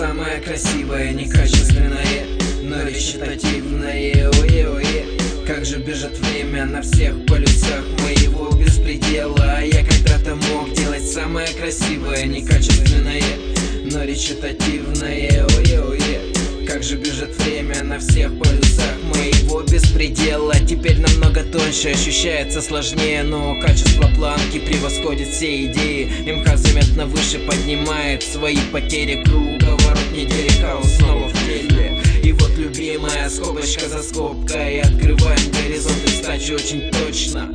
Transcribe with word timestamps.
самое 0.00 0.40
красивое, 0.40 1.12
некачественное, 1.12 2.24
но 2.62 2.82
речитативное. 2.88 4.30
Ое, 4.30 4.66
ое, 4.66 5.04
как 5.46 5.66
же 5.66 5.76
бежит 5.76 6.18
время 6.20 6.64
на 6.64 6.80
всех 6.80 7.26
полюсах 7.26 7.84
моего 8.02 8.50
беспредела. 8.52 9.56
А 9.58 9.60
я 9.60 9.84
когда-то 9.84 10.36
мог 10.36 10.72
делать 10.72 11.06
самое 11.06 11.48
красивое, 11.48 12.24
некачественное, 12.24 13.22
но 13.92 14.04
речитативное. 14.04 15.46
Ое, 15.58 15.82
ое, 15.82 15.99
как 16.80 16.88
же 16.88 16.96
бежит 16.96 17.36
время 17.36 17.82
на 17.82 17.98
всех 17.98 18.30
полюсах 18.38 18.94
моего 19.02 19.60
беспредела 19.60 20.54
Теперь 20.66 20.98
намного 20.98 21.42
тоньше, 21.42 21.90
ощущается 21.90 22.62
сложнее 22.62 23.22
Но 23.22 23.60
качество 23.60 24.08
планки 24.16 24.58
превосходит 24.58 25.28
все 25.28 25.66
идеи. 25.66 26.08
МХ 26.32 26.56
заметно 26.56 27.04
выше 27.04 27.38
поднимает 27.40 28.22
свои 28.22 28.56
потери. 28.72 29.22
Круговорот 29.24 30.10
недели 30.12 30.48
хаос 30.62 30.96
снова 30.96 31.28
в 31.28 31.32
теле. 31.44 32.00
И 32.22 32.32
вот 32.32 32.56
любимая 32.56 33.28
скобочка 33.28 33.86
за 33.86 34.02
скобкой. 34.02 34.80
Открываем 34.80 35.50
горизонт 35.52 36.02
и 36.06 36.08
стачи 36.08 36.54
очень 36.54 36.90
точно 36.90 37.54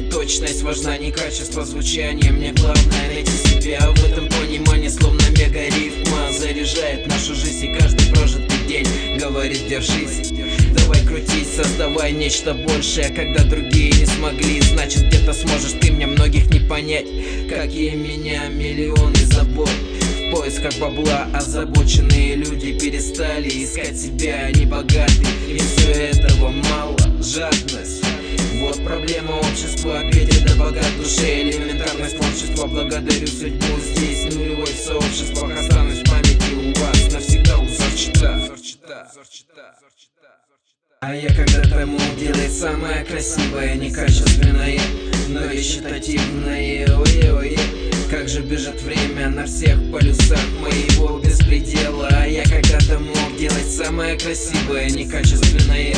А 0.00 0.02
мне 0.02 0.06
не 0.06 0.10
точность 0.10 0.62
важна, 0.62 0.96
не 0.96 1.10
качество 1.10 1.64
звучания. 1.64 2.30
Мне 2.32 2.52
главное 2.52 3.08
найти 3.08 3.32
себя 3.32 3.80
в 3.80 4.04
этом 4.04 4.28
понимании 4.28 4.88
Словно 4.88 5.22
мега 5.30 5.64
рифма 5.66 6.32
заряжает 6.32 7.06
нашу 7.06 7.34
жизнь 7.34 7.66
И 7.66 7.78
каждый 7.78 8.10
прожитый 8.12 8.66
день 8.66 8.86
говорит 9.18 9.66
держись 9.68 10.30
Давай 10.72 11.04
крутись, 11.04 11.54
создавай 11.56 12.12
нечто 12.12 12.54
большее. 12.54 13.10
Когда 13.10 13.44
другие 13.44 13.92
не 13.92 14.06
смогли, 14.06 14.60
значит 14.62 15.06
где-то 15.08 15.32
сможешь 15.34 15.72
ты 15.80 15.92
мне 15.92 16.06
многих 16.06 16.50
не 16.50 16.60
понять. 16.60 17.06
Как 17.48 17.70
и 17.72 17.90
меня 17.90 18.48
миллионы 18.48 19.16
забот 19.26 19.70
В 20.30 20.32
поисках 20.32 20.78
бабла. 20.78 21.26
Озабоченные 21.34 22.36
люди 22.36 22.78
перестали 22.78 23.48
искать 23.48 23.98
себя, 23.98 24.44
они 24.46 24.64
богаты 24.64 25.26
И 25.48 25.58
все 25.58 25.90
этого 25.90 26.50
мало, 26.50 26.96
жадность. 27.20 28.04
Вот 28.60 28.76
проблема 28.84 29.32
общества, 29.32 30.04
беден 30.04 30.46
да 30.46 30.54
богат 30.54 30.86
душе 30.98 31.42
Элементарность 31.42 32.16
творчества, 32.16 32.68
благодарю 32.68 33.26
судьбу. 33.26 33.76
Здесь 33.80 34.32
нулевой 34.32 34.66
в 34.66 34.78
сообществах 34.78 35.58
Останусь 35.58 35.98
в 35.98 36.08
памяти 36.08 36.54
у 36.54 36.80
вас. 36.80 37.12
Навсегда 37.12 37.58
узорчата 37.58 38.40
а 41.02 41.14
я 41.14 41.32
когда-то 41.34 41.86
мог 41.86 42.16
делать 42.18 42.52
самое 42.52 43.02
красивое, 43.06 43.74
некачественное, 43.74 44.78
но 45.28 45.46
речитативное, 45.46 46.86
ой-ой, 46.94 47.56
как 48.10 48.28
же 48.28 48.42
бежит 48.42 48.82
время 48.82 49.30
на 49.30 49.46
всех 49.46 49.78
полюсах 49.90 50.38
моего 50.60 51.18
беспредела? 51.18 52.06
А 52.12 52.26
я 52.26 52.42
когда-то 52.42 52.98
мог 52.98 53.38
делать 53.38 53.70
самое 53.70 54.18
красивое, 54.18 54.90
некачественное, 54.90 55.96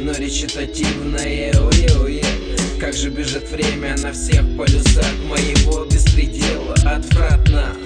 но 0.00 0.12
речитативное, 0.14 1.54
ой-ой, 1.54 2.20
как 2.80 2.94
же 2.94 3.10
бежит 3.10 3.48
время 3.52 3.96
на 4.02 4.12
всех 4.12 4.42
полюсах 4.56 5.06
моего 5.28 5.84
беспредела? 5.84 6.74
Отвратно 6.84 7.76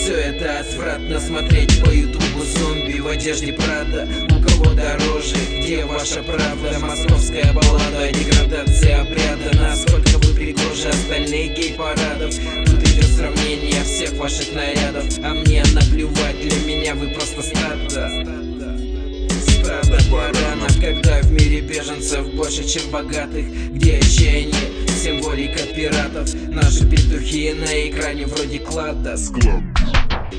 все 0.00 0.14
это 0.14 0.60
отвратно 0.60 1.20
смотреть 1.20 1.82
по 1.82 1.90
ютубу. 1.90 2.42
Зомби 2.42 2.98
в 3.00 3.06
одежде 3.08 3.52
Прада 3.52 4.08
У 4.30 4.42
кого 4.42 4.74
дороже, 4.74 5.36
где 5.58 5.84
ваша 5.84 6.22
правда? 6.22 6.78
Московская 6.80 7.52
баллада, 7.52 8.10
деградация 8.10 9.02
обряда. 9.02 9.54
Насколько 9.56 10.16
вы 10.24 10.34
пригожи 10.34 10.88
остальных 10.88 11.54
гей-парадов? 11.54 12.34
Тут 12.66 12.82
идет 12.82 13.04
сравнение 13.04 13.82
всех 13.84 14.14
ваших 14.14 14.52
нарядов. 14.54 15.04
А 15.22 15.34
мне 15.34 15.62
наплевать, 15.74 16.40
для 16.40 16.58
меня 16.64 16.94
вы 16.94 17.08
просто 17.08 17.42
стадо 17.42 18.59
Стадо 19.70 19.98
баранов, 20.10 20.80
когда 20.80 21.20
в 21.20 21.30
мире 21.30 21.60
беженцев 21.60 22.34
больше, 22.34 22.64
чем 22.64 22.90
богатых 22.90 23.46
Где 23.70 23.98
отчаяние, 23.98 24.88
символика 24.88 25.62
пиратов? 25.62 26.34
Наши 26.48 26.84
петухи 26.90 27.52
на 27.52 27.88
экране 27.88 28.26
вроде 28.26 28.58
клада. 28.58 29.16
Склад 29.16 29.62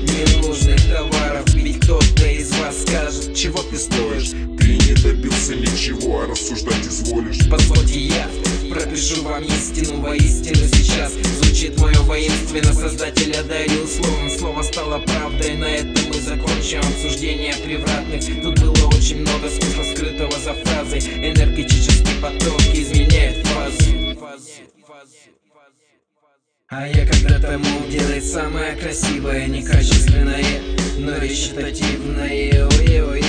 ненужных 0.02 0.80
товаров. 0.88 1.54
Ведь 1.54 1.80
кто-то 1.80 2.26
из 2.26 2.50
вас 2.52 2.82
скажет, 2.82 3.34
чего 3.34 3.62
ты 3.62 3.76
стоишь. 3.76 4.30
Ты 4.58 4.76
не 4.76 4.94
добился 5.02 5.54
ничего, 5.54 6.22
а 6.22 6.26
рассуждать 6.26 6.86
изволишь. 6.86 7.48
Позвольте 7.50 7.98
я 7.98 8.28
пропишу 8.70 9.22
вам 9.22 9.42
истину. 9.44 10.00
Воистину 10.00 10.66
сейчас 10.74 11.12
звучит 11.12 11.78
мое 11.80 11.98
воинственно 12.02 12.72
Создатель. 12.72 13.32
Одарил 13.32 13.86
словом, 13.86 14.30
слово 14.30 14.62
стало 14.62 14.98
правдой. 15.00 15.56
На 15.56 15.66
этом 15.66 16.08
мы 16.08 16.20
закончим 16.20 16.80
обсуждение 16.80 17.54
превратных. 17.54 18.24
Тут 18.42 18.58
было 18.60 18.88
очень 18.88 19.20
много 19.20 19.48
смысла 19.48 19.84
скрытого 19.94 20.32
за 20.44 20.54
фразой. 20.54 21.00
Энергетический 21.00 22.14
поток 22.20 22.60
а 26.74 26.86
я 26.86 27.04
когда-то 27.04 27.58
мог 27.58 27.88
делать 27.90 28.24
самое 28.24 28.74
красивое, 28.76 29.46
некачественное, 29.46 30.42
но 30.98 31.18
речитативное, 31.18 32.66
ой-ой, 32.66 33.22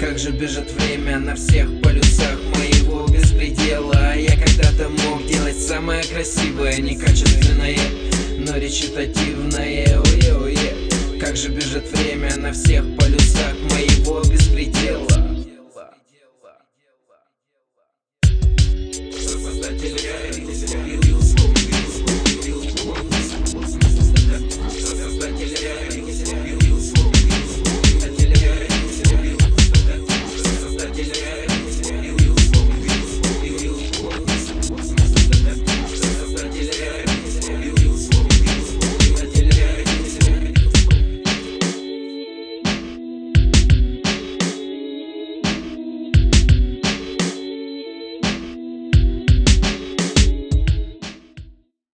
как 0.00 0.18
же 0.18 0.32
бежит 0.32 0.72
время 0.72 1.20
на 1.20 1.36
всех 1.36 1.68
полюсах 1.82 2.36
моего 2.56 3.06
беспредела. 3.06 3.94
А 3.94 4.14
я 4.16 4.32
когда-то 4.32 4.88
мог 5.04 5.24
делать 5.24 5.60
самое 5.60 6.02
красивое, 6.02 6.78
некачественное, 6.78 7.78
но 8.38 8.56
речитативное, 8.56 10.00
ой-ой, 10.00 10.58
как 11.20 11.36
же 11.36 11.48
бежит 11.48 11.88
время 11.92 12.36
на 12.38 12.52
всех 12.52 12.84
полюсах 12.96 13.54
моего 13.70 14.20
беспредела 14.22 15.29